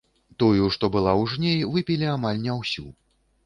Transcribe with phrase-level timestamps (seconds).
[0.43, 2.87] Тую, што была ў жней, выпілі амаль не ўсю.